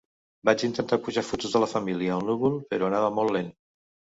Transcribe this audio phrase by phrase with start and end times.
[0.47, 3.53] Vaig intentar pujar fotos de la família al núvol, però anava molt lent.